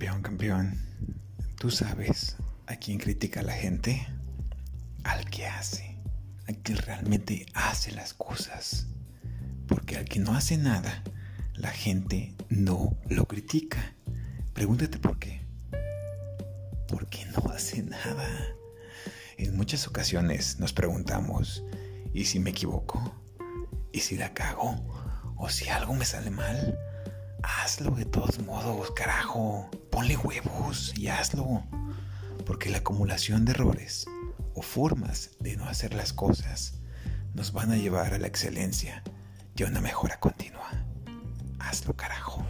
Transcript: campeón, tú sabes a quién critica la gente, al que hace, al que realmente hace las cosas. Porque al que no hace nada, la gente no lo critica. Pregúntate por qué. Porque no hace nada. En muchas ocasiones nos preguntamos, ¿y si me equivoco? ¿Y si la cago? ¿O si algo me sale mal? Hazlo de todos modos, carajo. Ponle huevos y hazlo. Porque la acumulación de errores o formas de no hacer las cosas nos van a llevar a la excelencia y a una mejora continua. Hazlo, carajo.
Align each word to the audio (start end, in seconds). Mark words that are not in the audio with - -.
campeón, 0.00 0.78
tú 1.58 1.70
sabes 1.70 2.36
a 2.66 2.76
quién 2.76 2.98
critica 2.98 3.42
la 3.42 3.52
gente, 3.52 4.06
al 5.04 5.28
que 5.28 5.46
hace, 5.46 5.98
al 6.48 6.56
que 6.62 6.74
realmente 6.74 7.46
hace 7.54 7.92
las 7.92 8.14
cosas. 8.14 8.86
Porque 9.68 9.96
al 9.96 10.06
que 10.06 10.18
no 10.18 10.34
hace 10.34 10.56
nada, 10.56 11.02
la 11.54 11.70
gente 11.70 12.34
no 12.48 12.96
lo 13.08 13.26
critica. 13.26 13.94
Pregúntate 14.54 14.98
por 14.98 15.18
qué. 15.18 15.42
Porque 16.88 17.26
no 17.26 17.50
hace 17.52 17.82
nada. 17.82 18.26
En 19.36 19.56
muchas 19.56 19.86
ocasiones 19.86 20.58
nos 20.58 20.72
preguntamos, 20.72 21.62
¿y 22.14 22.24
si 22.24 22.40
me 22.40 22.50
equivoco? 22.50 23.14
¿Y 23.92 24.00
si 24.00 24.16
la 24.16 24.32
cago? 24.32 24.76
¿O 25.36 25.48
si 25.50 25.68
algo 25.68 25.94
me 25.94 26.04
sale 26.04 26.30
mal? 26.30 26.78
Hazlo 27.42 27.92
de 27.92 28.04
todos 28.04 28.38
modos, 28.40 28.90
carajo. 28.92 29.68
Ponle 29.90 30.16
huevos 30.16 30.92
y 30.96 31.08
hazlo. 31.08 31.62
Porque 32.44 32.70
la 32.70 32.78
acumulación 32.78 33.44
de 33.44 33.52
errores 33.52 34.06
o 34.54 34.62
formas 34.62 35.30
de 35.40 35.56
no 35.56 35.64
hacer 35.68 35.94
las 35.94 36.12
cosas 36.12 36.74
nos 37.34 37.52
van 37.52 37.70
a 37.72 37.76
llevar 37.76 38.14
a 38.14 38.18
la 38.18 38.26
excelencia 38.26 39.02
y 39.56 39.62
a 39.62 39.66
una 39.66 39.80
mejora 39.80 40.18
continua. 40.20 40.68
Hazlo, 41.58 41.94
carajo. 41.94 42.44